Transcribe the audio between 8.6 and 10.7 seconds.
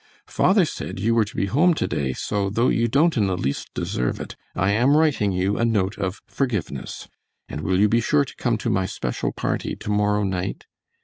my special party to morrow night?